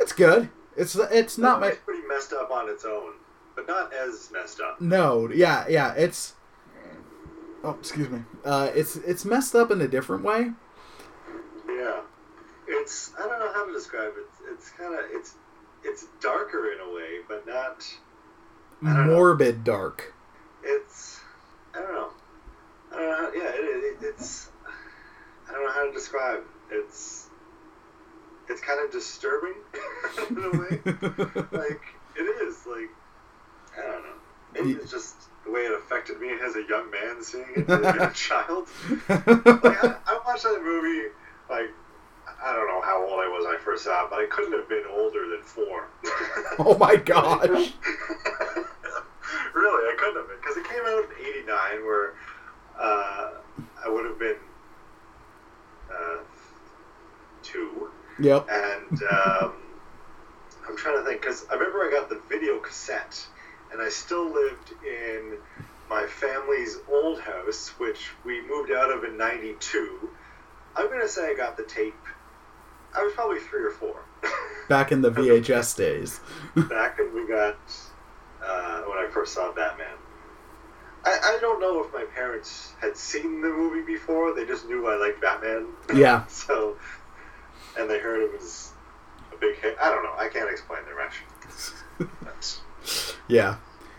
[0.00, 0.50] it's good.
[0.76, 3.12] It's it's not my It's pretty messed up on its own,
[3.54, 4.80] but not as messed up.
[4.80, 5.28] no.
[5.32, 5.94] Yeah, yeah.
[5.94, 6.34] It's
[7.64, 8.22] oh excuse me.
[8.44, 10.52] Uh, it's it's messed up in a different way.
[11.68, 12.00] Yeah,
[12.66, 14.52] it's I don't know how to describe it.
[14.52, 15.34] It's kind of it's
[15.84, 17.84] it's darker in a way, but not.
[18.82, 19.16] Don't know.
[19.16, 20.14] Morbid dark.
[20.62, 21.20] It's
[21.74, 22.10] I don't know.
[22.92, 23.16] I don't know.
[23.16, 24.50] How, yeah, it, it, it's
[25.48, 26.42] I don't know how to describe.
[26.70, 27.28] It's
[28.48, 29.54] it's kind of disturbing
[30.30, 30.80] in a way.
[31.52, 31.82] like
[32.16, 32.90] it is like
[33.76, 34.14] I don't know.
[34.54, 37.80] Maybe it's just the way it affected me as a young man seeing it as
[37.96, 38.68] a child.
[39.08, 41.08] Like I, I watched that movie
[41.48, 41.70] like
[42.42, 44.52] I don't know how old I was when I first saw it, but I couldn't
[44.52, 45.88] have been older than four.
[46.58, 47.48] oh my gosh.
[47.48, 47.72] really,
[49.90, 51.10] I couldn't have been because it came out in
[51.42, 52.14] '89, where
[52.78, 53.30] uh,
[53.84, 54.36] I would have been
[55.92, 56.18] uh,
[57.42, 57.88] two,
[58.20, 58.46] Yep.
[58.50, 59.52] and um,
[60.68, 63.26] I'm trying to think because I remember I got the video cassette,
[63.72, 65.38] and I still lived in
[65.88, 70.10] my family's old house, which we moved out of in '92.
[70.76, 71.94] I'm gonna say I got the tape.
[72.96, 74.02] I was probably three or four.
[74.68, 76.20] Back in the VHS days.
[76.68, 77.56] back when we got
[78.44, 79.96] uh, when I first saw Batman.
[81.04, 84.34] I, I don't know if my parents had seen the movie before.
[84.34, 85.68] They just knew I liked Batman.
[85.94, 86.26] Yeah.
[86.26, 86.76] so,
[87.78, 88.72] and they heard it was
[89.32, 89.76] a big hit.
[89.80, 90.14] I don't know.
[90.18, 91.26] I can't explain the reaction.
[93.28, 93.56] Yeah.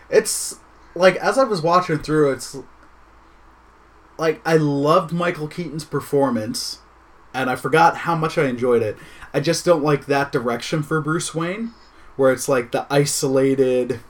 [0.08, 0.58] It's
[0.94, 2.56] like as I was watching through it's
[4.18, 6.80] like I loved Michael Keaton's performance
[7.32, 8.96] and I forgot how much I enjoyed it.
[9.32, 11.72] I just don't like that direction for Bruce Wayne
[12.16, 14.00] where it's like the isolated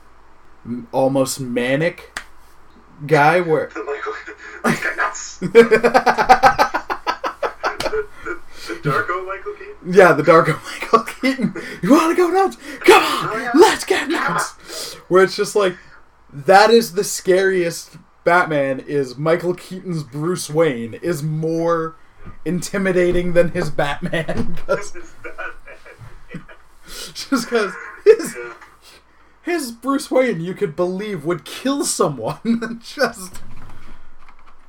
[0.91, 2.19] almost manic
[3.05, 5.37] guy where the Michael, got nuts.
[5.37, 5.63] the, the,
[8.67, 9.93] the Darko Michael Keaton.
[9.93, 11.53] Yeah, the Darko Michael Keaton.
[11.81, 12.57] You want to go nuts?
[12.81, 14.93] Come on, oh, let's get nuts.
[15.07, 15.77] Where it's just like
[16.33, 18.79] that is the scariest Batman.
[18.81, 21.95] Is Michael Keaton's Bruce Wayne is more
[22.45, 26.45] intimidating than his Batman 'cause- This Batman.
[27.13, 27.73] just because
[28.05, 28.35] his
[29.43, 32.39] his Bruce Wayne you could believe would kill someone
[32.83, 33.41] just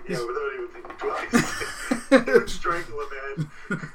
[0.09, 2.27] Yeah, without even thinking twice.
[2.35, 3.37] Would strangle a
[3.75, 3.91] man.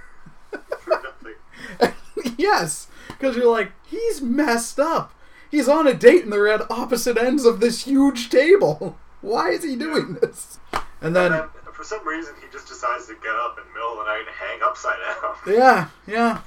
[2.49, 5.13] yes, because you're like he's messed up.
[5.49, 8.97] He's on a date and they're at opposite ends of this huge table.
[9.21, 10.59] Why is he doing this?
[11.01, 13.73] And then, And then, for some reason, he just decides to get up in the
[13.73, 15.35] middle of the night and hang upside down.
[15.55, 16.41] yeah, yeah,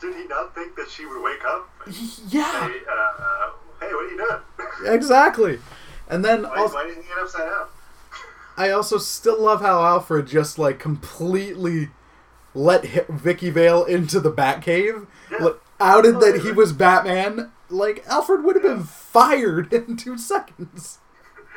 [0.00, 1.68] Did he not think that she would wake up?
[2.28, 4.94] yeah, Say, uh, hey, what are you doing?
[4.94, 5.58] exactly.
[6.08, 7.66] And then Why, also, why did he get upside down?
[8.56, 11.90] I also still love how Alfred just like completely
[12.58, 15.50] let Vicky Vale into the Batcave, Yeah.
[15.80, 17.52] outed Oh, that he was Batman.
[17.70, 20.98] Like Alfred would have been fired in two seconds.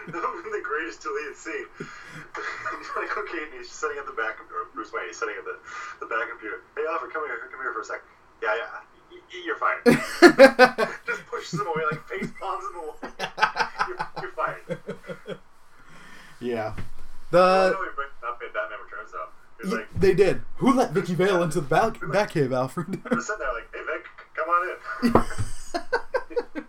[0.07, 1.65] That would have been the greatest deleted scene.
[2.95, 5.57] Michael Keaton, he's sitting at the back, or Bruce Wayne, he's sitting at the,
[6.01, 6.61] the back computer.
[6.75, 8.01] Hey, Alfred, come here, come here for a sec.
[8.43, 9.85] Yeah, yeah, y- y- you're fired.
[11.07, 13.13] Just pushes him away, like face palms him away.
[13.87, 15.39] You're, you're fired.
[16.41, 16.75] yeah.
[17.31, 19.29] The know we bring up in Batman Returns though.
[19.63, 20.41] He's like, they did.
[20.57, 22.87] Who let Vicky Vale into the back Batcave, Alfred?
[23.05, 24.69] I'm just sitting there like, hey Vic, come on
[25.03, 25.13] in.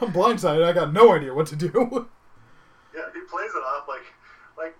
[0.00, 0.64] I'm blindsided.
[0.64, 1.68] I got no idea what to do.
[2.94, 4.04] yeah, he plays it off like,
[4.58, 4.76] like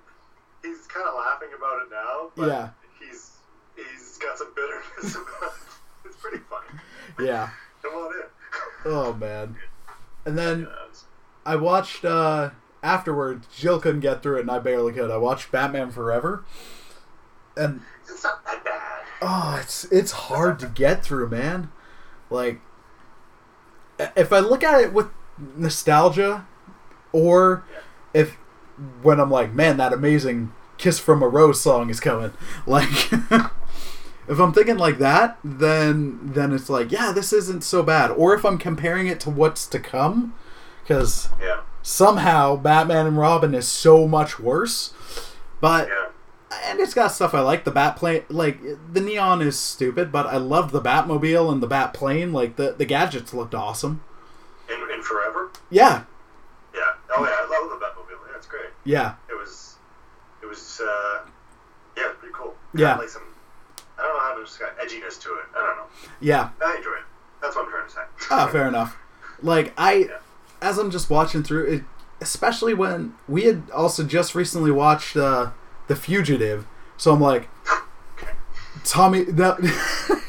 [0.63, 2.69] he's kind of laughing about it now, but Yeah.
[3.01, 3.33] he's
[3.77, 5.53] he's got some bitterness about it.
[6.05, 6.81] It's pretty funny.
[7.29, 7.49] yeah.
[7.83, 8.23] Come on in.
[8.85, 9.57] Oh man.
[10.27, 10.93] And then Yeah,
[11.47, 12.51] I watched uh
[12.87, 13.47] afterwards.
[13.55, 15.11] Jill couldn't get through it, and I barely could.
[15.11, 16.45] I watched Batman Forever,
[17.57, 19.05] and it's not that bad.
[19.21, 21.71] oh, it's it's hard to get through, man.
[22.31, 22.61] Like,
[23.99, 25.09] if I look at it with
[25.57, 26.47] nostalgia,
[27.13, 27.65] or
[28.15, 28.37] if
[29.03, 32.33] when I'm like, man, that amazing "Kiss from a Rose" song is coming,
[32.67, 33.11] like.
[34.29, 38.11] If I'm thinking like that, then then it's like, yeah, this isn't so bad.
[38.11, 40.35] Or if I'm comparing it to what's to come,
[40.83, 44.93] because Yeah, somehow Batman and Robin is so much worse.
[45.61, 46.09] But yeah.
[46.71, 47.65] and it's got stuff I like.
[47.65, 48.59] The bat plane, like
[48.93, 52.33] the neon is stupid, but I loved the Batmobile and the Bat plane.
[52.33, 54.03] Like the the gadgets looked awesome.
[54.69, 55.51] In, in Forever.
[55.71, 56.05] Yeah,
[56.75, 56.81] Yeah.
[57.17, 58.29] Oh yeah, I love the Batmobile.
[58.31, 58.71] Yeah, it's great.
[58.85, 59.77] yeah, It was,
[60.43, 61.21] it was, uh,
[61.97, 62.55] yeah, pretty cool.
[62.75, 62.97] Yeah.
[62.97, 63.23] Like some,
[63.97, 65.45] I don't know how to just got edginess to it.
[65.57, 65.87] I don't know.
[66.21, 66.51] yeah.
[66.61, 67.05] I enjoy it.
[67.41, 68.01] That's what I'm trying to say.
[68.31, 68.97] Ah, fair enough.
[69.41, 70.19] Like I, Yeah.
[70.67, 71.85] As I'm just watching through it,
[72.21, 75.51] especially when we had also just recently watched uh,
[75.87, 77.49] The Fugitive, so I'm like,
[78.85, 79.59] Tommy, that.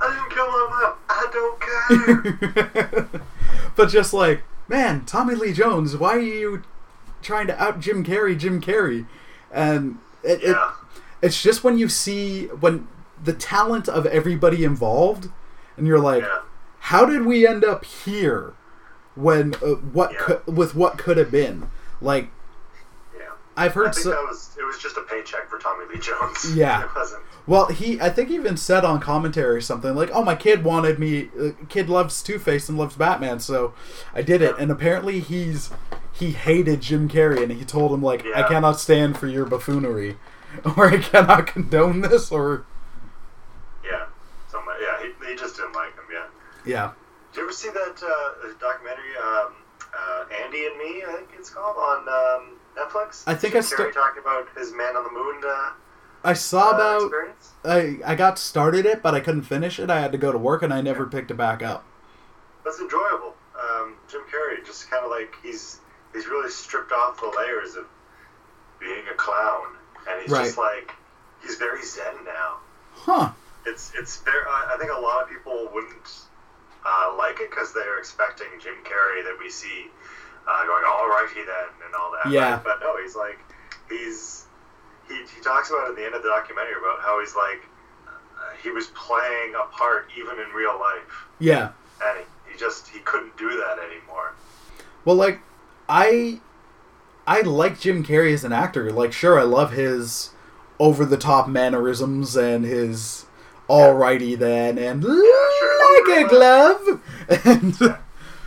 [0.00, 0.94] I didn't kill him.
[1.10, 3.20] I don't care.
[3.76, 6.62] but just like, man, Tommy Lee Jones, why are you
[7.22, 9.06] trying to out Jim Carrey, Jim Carrey?
[9.52, 10.72] And it, yeah.
[11.22, 12.88] it It's just when you see when
[13.22, 15.30] the talent of everybody involved,
[15.76, 16.40] and you're like, Yeah.
[16.80, 18.54] how did we end up here?
[19.14, 20.18] When uh, what Yeah.
[20.20, 21.68] could, with what could have been
[22.00, 22.30] like
[23.16, 23.22] Yeah.
[23.56, 26.00] I've I heard think so, that was it was just a paycheck for Tommy Lee
[26.00, 26.54] Jones.
[26.56, 26.82] Yeah.
[26.84, 27.22] It wasn't.
[27.46, 30.64] Well, he I think he even said on commentary or something like, "Oh, my kid
[30.64, 31.28] wanted me.
[31.38, 33.74] Uh, kid loves Two Face and loves Batman, so
[34.14, 35.70] I did it." And apparently, he's
[36.10, 40.16] he hated Jim Carrey, and he told him like, "I cannot stand for your buffoonery,
[40.76, 42.64] or I cannot condone this, or
[43.84, 44.06] Yeah.
[44.50, 46.04] So my, yeah, he, he just didn't like him.
[46.10, 46.24] Yeah.
[46.64, 46.90] yeah,
[47.34, 49.54] Did you ever see that uh, documentary, um,
[49.92, 51.02] uh, Andy and Me?
[51.02, 53.24] I think it's called on um, Netflix.
[53.26, 55.72] I think Jim I sta- Carrey talking about his Man on the Moon uh,
[56.22, 57.50] I saw uh, about experience.
[57.64, 59.90] I I got started it, but I couldn't finish it.
[59.90, 61.84] I had to go to work, and I never picked it back up.
[62.64, 63.34] That's enjoyable.
[63.60, 65.80] Um, Jim Carrey just kind of like he's
[66.12, 67.86] he's really stripped off the layers of
[68.78, 69.74] being a clown,
[70.08, 70.92] and he's just like
[71.42, 72.58] he's very zen now.
[72.92, 73.32] Huh?
[73.66, 74.44] It's it's very.
[74.46, 76.06] I I think a lot of people wouldn't
[76.86, 79.86] uh, like it because they're expecting Jim Carrey that we see
[80.48, 82.30] uh, going all righty then and all that.
[82.30, 82.52] Yeah.
[82.54, 82.64] right?
[82.64, 83.38] But no, he's like
[83.88, 84.44] he's
[85.08, 87.62] he, he talks about at the end of the documentary about how he's like
[88.08, 91.70] uh, he was playing a part even in real life, Yeah.
[92.04, 94.34] and he, he just he couldn't do that anymore.
[95.04, 95.40] Well, like
[95.88, 96.40] I,
[97.26, 98.90] I like Jim Carrey as an actor.
[98.90, 100.30] Like, sure, I love his
[100.78, 103.26] over the top mannerisms and his
[103.68, 106.06] alrighty then and sure.
[106.08, 107.00] like a glove
[107.44, 107.98] and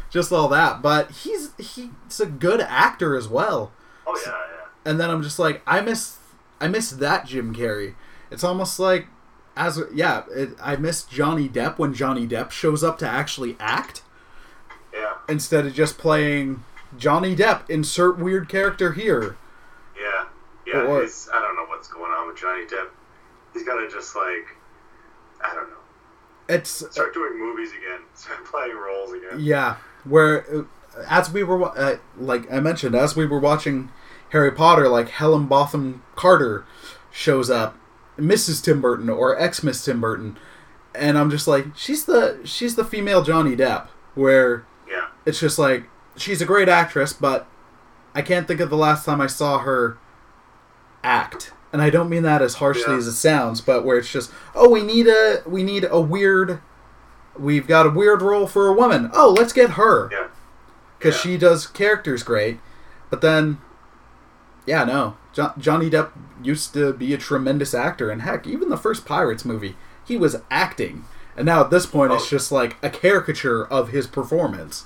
[0.10, 0.82] just all that.
[0.82, 3.72] But he's he's a good actor as well.
[4.06, 4.92] Oh yeah, yeah.
[4.92, 6.18] And then I'm just like, I miss
[6.60, 7.96] I miss that Jim Carrey.
[8.32, 9.08] It's almost like
[9.56, 14.04] as yeah, it, I miss Johnny Depp when Johnny Depp shows up to actually act
[14.94, 16.64] Yeah, instead of just playing
[16.98, 19.36] Johnny Depp, insert weird character here.
[20.00, 20.26] yeah,
[20.66, 20.82] yeah.
[20.82, 22.90] Or- he's, I don't know what's going on with Johnny Depp.
[23.54, 24.46] He's got to just like,
[25.44, 25.76] I don't know,
[26.50, 29.40] It's start doing movies again, start playing roles again.
[29.40, 30.66] yeah, where
[31.08, 33.92] as we were uh, like I mentioned, as we were watching
[34.32, 36.66] Harry Potter, like Helen Bonham Carter
[37.12, 37.78] shows up,
[38.18, 38.64] Mrs.
[38.64, 40.38] Tim Burton or ex Miss Tim Burton,
[40.96, 45.60] and I'm just like, she's the she's the female Johnny Depp, where Yeah, it's just
[45.60, 45.84] like
[46.16, 47.48] she's a great actress, but
[48.16, 49.98] I can't think of the last time I saw her
[51.04, 51.54] act.
[51.74, 52.98] And I don't mean that as harshly Yeah.
[52.98, 56.60] as it sounds, but where it's just, oh, we need a we need a weird
[57.38, 59.12] we've got a weird role for a woman.
[59.14, 60.28] Oh, let's get her yeah,
[61.00, 61.22] cuz Yeah.
[61.22, 62.60] she does characters great.
[63.10, 63.60] But then
[64.66, 65.16] yeah, no.
[65.34, 66.10] Jo- Johnny Depp
[66.42, 70.38] used to be a tremendous actor and heck, even the first Pirates movie, he was
[70.50, 71.06] acting.
[71.36, 72.30] And now at this point it's Oh.
[72.30, 74.86] just like a caricature of his performance.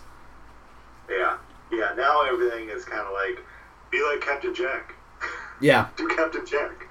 [1.09, 1.37] yeah,
[1.71, 1.93] yeah.
[1.95, 3.43] Now everything is kind of like,
[3.91, 4.95] be like Captain Jack.
[5.61, 5.87] Yeah.
[5.95, 6.87] Do Captain Jack.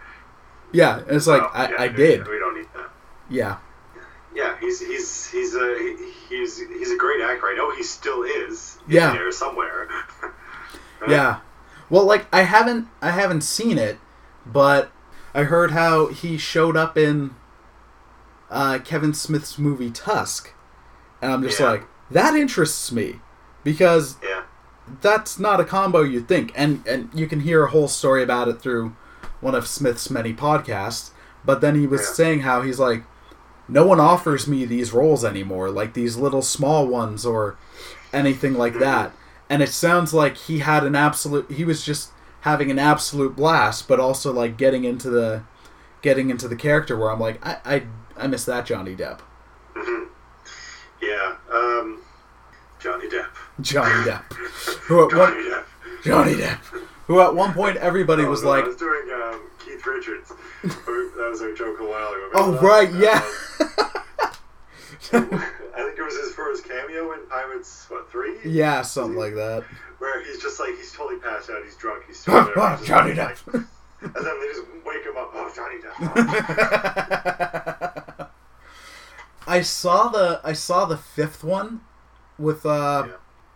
[0.72, 2.26] Yeah, and it's like Oh, I, yeah, I did.
[2.28, 2.90] We don't need that.
[3.28, 3.58] Yeah,
[4.34, 5.96] Yeah, he's he's he's a
[6.28, 7.46] he's he's a great actor.
[7.46, 8.78] I know he still is.
[8.86, 9.12] in Yeah.
[9.12, 9.88] there somewhere.
[11.08, 11.40] Yeah.
[11.88, 13.98] Well, like I haven't I haven't seen it,
[14.44, 14.92] but
[15.34, 17.34] I heard how he showed up in
[18.50, 20.52] uh, Kevin Smith's movie Tusk,
[21.22, 21.70] and I'm just Yeah.
[21.70, 23.20] like that interests me
[23.64, 24.42] because yeah,
[25.00, 28.48] that's not a combo you'd think, and and you can hear a whole story about
[28.48, 28.94] it through
[29.40, 31.10] one of Smith's many podcasts.
[31.44, 32.12] But then he was Yeah.
[32.12, 33.04] saying how he's like,
[33.68, 37.56] no one offers me these roles anymore, like these little small ones or
[38.12, 39.12] anything like that.
[39.48, 41.50] And it sounds like he had an absolute.
[41.50, 42.10] He was just
[42.42, 45.42] having an absolute blast, but also like getting into the
[46.02, 47.82] getting into the character where I'm like, I I,
[48.16, 49.20] I miss that Johnny Depp.
[49.74, 50.04] hmm
[51.02, 51.36] yeah.
[51.50, 52.02] Um,
[52.78, 53.28] Johnny Depp.
[53.62, 55.64] Johnny Depp, who at one Johnny Depp.
[56.02, 56.58] Johnny Depp,
[57.06, 60.32] who at one point everybody Oh, was no, like, I was doing um, Keith Richards.
[60.62, 62.30] that was our joke a while ago.
[62.34, 62.62] Oh that?
[62.62, 63.22] right, yeah.
[65.12, 65.28] Um,
[65.76, 68.36] I think it was his first cameo in Pirates, what three?
[68.44, 69.64] yeah, something like that.
[69.98, 72.52] Where he's just like he's totally passed out, he's drunk, he's still there.
[72.58, 73.66] Oh, Johnny like- Depp.
[74.02, 75.30] And then they just wake him up.
[75.34, 75.90] Oh, Johnny Depp.
[79.46, 81.82] I saw the I saw the fifth one
[82.38, 83.12] with uh Yeah.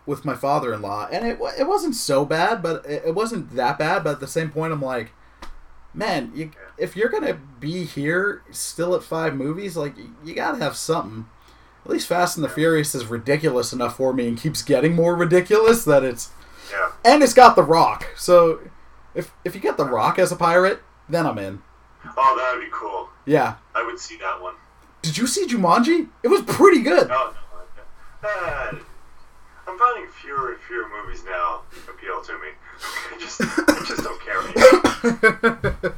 [0.07, 4.05] With my father-in-law, and it it wasn't so bad, but it, it wasn't that bad.
[4.05, 5.13] But at the same point, I'm like,
[5.93, 9.95] man, you, if you're gonna be here still at five movies, like
[10.25, 11.27] you, gotta have something.
[11.85, 15.15] At least Fast and the Furious is ridiculous enough for me, and keeps getting more
[15.15, 16.31] ridiculous that it's
[16.71, 16.93] yeah.
[17.05, 18.09] and it's got The Rock.
[18.17, 18.61] So
[19.15, 21.63] if if you get The Rock as a pirate, then I'm in.
[22.17, 23.09] Oh, that would be cool.
[23.27, 23.57] Yeah.
[23.75, 24.55] I would see that one.
[25.03, 26.09] Did you see Jumanji?
[26.23, 27.11] It was pretty good.
[27.11, 27.35] Oh,
[28.23, 28.29] no.
[28.29, 28.75] Uh,
[29.67, 32.49] I'm finding fewer and fewer movies now appeal to me.
[33.13, 35.95] I just, I just don't care anymore.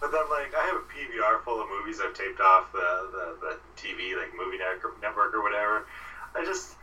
[0.00, 3.36] But then, like, I have a PVR full of movies I've taped off the, the,
[3.40, 5.86] the TV, like Movie Network, or whatever.
[6.34, 6.74] I just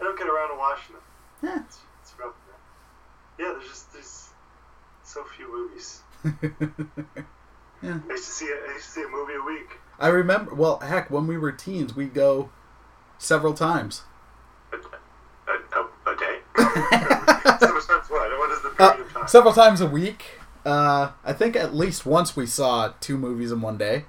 [0.00, 1.02] I don't get around to watching them.
[1.42, 1.64] Yeah.
[1.64, 2.34] It's, it's rough.
[2.46, 3.46] Man.
[3.46, 4.28] Yeah, there's just there's
[5.02, 6.02] so few movies.
[7.82, 8.00] yeah.
[8.08, 9.78] I used to see a, I used to see a movie a week.
[9.98, 10.54] I remember.
[10.54, 12.50] Well, heck, when we were teens, we'd go
[13.18, 14.02] several times.
[16.58, 17.58] A, a, a, a day.
[17.58, 18.38] Several times what?
[18.38, 19.28] What is the Uh, period of time?
[19.28, 20.24] several times a week.
[20.66, 24.04] Uh, I think at least once we saw two movies in one day.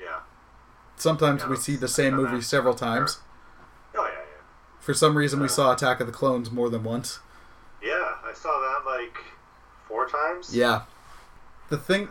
[0.00, 0.20] yeah.
[0.96, 2.42] Sometimes Yeah, we see the same movie that.
[2.44, 3.18] several times.
[3.96, 4.20] Oh yeah,
[4.80, 5.48] For some reason, we Uh.
[5.48, 7.18] saw Attack of the Clones more than once.
[7.82, 7.90] yeah.
[7.90, 9.16] Yeah, I saw that like
[9.86, 10.54] four times.
[10.56, 10.82] Yeah.
[11.68, 12.08] The thing,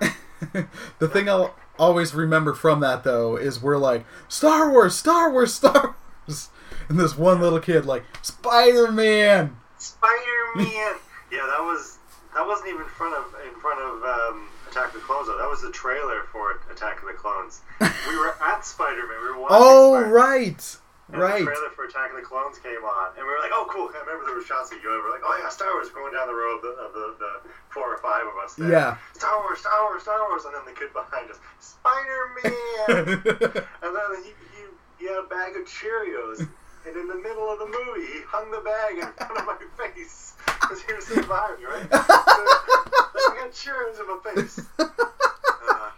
[0.99, 5.53] the thing I'll always remember from that though is we're like Star Wars, Star Wars,
[5.53, 5.95] Star
[6.27, 6.49] Wars,
[6.89, 9.55] and this one little kid like Spider Man.
[9.77, 10.65] Spider Man.
[11.31, 11.97] yeah, that was
[12.35, 15.27] that wasn't even in front of in front of um, Attack of the Clones.
[15.27, 15.37] Though.
[15.37, 17.61] That was the trailer for Attack of the Clones.
[17.81, 19.17] we were at Spider Man.
[19.21, 19.57] We were watching.
[19.59, 20.77] Oh Spider-Man, right,
[21.11, 21.39] and right.
[21.39, 23.89] The trailer for Attack of the Clones came on, and we were like, "Oh, cool!"
[23.93, 25.03] I remember there were shots of Yoda.
[25.03, 27.31] We're like, "Oh yeah, Star Wars!" Going down the road of the, of the, the
[27.69, 28.55] four or five of us.
[28.55, 28.71] There.
[28.71, 28.97] Yeah.
[29.13, 33.63] Star Wars, Star Wars, Star Wars, and then the kid behind us, Spider Man.
[33.83, 34.63] And then he, he,
[34.99, 36.47] he had a bag of Cheerios,
[36.85, 39.55] and in the middle of the movie, he hung the bag in front of my
[39.77, 41.87] face because he was sitting behind me, right?
[41.91, 44.59] So, I got Cheerios in my face.
[44.79, 45.89] Uh,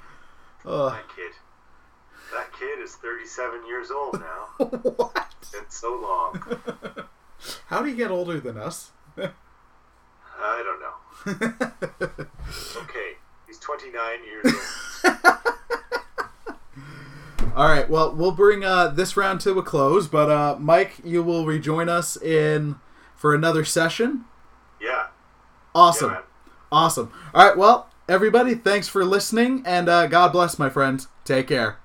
[0.65, 0.91] Ugh.
[0.93, 1.31] that kid.
[2.33, 4.47] That kid is 37 years old now.
[4.57, 5.33] what?
[5.41, 6.59] It's been so long.
[7.67, 8.91] How do you get older than us?
[9.17, 12.25] I don't know.
[12.81, 13.13] Okay,
[13.47, 13.93] he's 29
[14.25, 14.45] years
[15.05, 15.54] old.
[17.55, 17.89] All right.
[17.89, 21.87] Well, we'll bring uh, this round to a close, but uh, Mike, you will rejoin
[21.87, 22.75] us in
[23.15, 24.25] for another session.
[24.81, 25.07] Yeah.
[25.73, 26.11] Awesome.
[26.11, 26.21] Yeah.
[26.71, 27.11] Awesome.
[27.33, 27.57] All right.
[27.57, 31.07] Well, everybody, thanks for listening, and uh, God bless, my friends.
[31.23, 31.77] Take care.